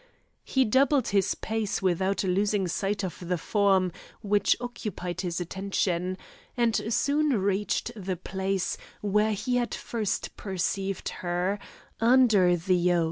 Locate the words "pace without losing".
1.35-2.67